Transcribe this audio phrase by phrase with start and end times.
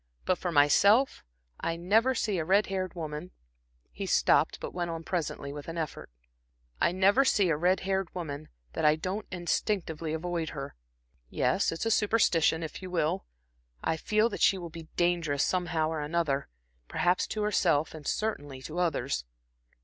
[0.25, 1.23] But for myself
[1.59, 3.29] I never see a red haired woman"
[3.91, 6.09] He stopped, but went on presently with an effort.
[6.79, 10.73] "I never see a red haired woman, that I don't instinctively avoid her.
[11.29, 13.27] Yes, it's a a superstition, if you will.
[13.83, 16.49] I feel that she will be dangerous, somehow or another,
[16.87, 19.23] perhaps to herself, and certainly to others."